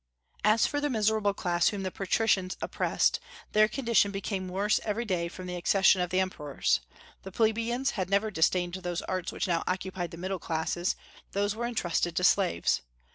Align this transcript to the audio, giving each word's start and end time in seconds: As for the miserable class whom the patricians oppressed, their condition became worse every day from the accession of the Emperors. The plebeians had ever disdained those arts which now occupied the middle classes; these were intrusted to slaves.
As 0.43 0.65
for 0.65 0.81
the 0.81 0.89
miserable 0.89 1.35
class 1.35 1.67
whom 1.67 1.83
the 1.83 1.91
patricians 1.91 2.57
oppressed, 2.59 3.19
their 3.51 3.67
condition 3.67 4.09
became 4.09 4.47
worse 4.49 4.79
every 4.83 5.05
day 5.05 5.27
from 5.27 5.45
the 5.45 5.55
accession 5.55 6.01
of 6.01 6.09
the 6.09 6.19
Emperors. 6.19 6.79
The 7.21 7.31
plebeians 7.31 7.91
had 7.91 8.11
ever 8.11 8.31
disdained 8.31 8.73
those 8.73 9.03
arts 9.03 9.31
which 9.31 9.47
now 9.47 9.63
occupied 9.67 10.09
the 10.09 10.17
middle 10.17 10.39
classes; 10.39 10.95
these 11.33 11.55
were 11.55 11.67
intrusted 11.67 12.15
to 12.15 12.23
slaves. 12.23 12.81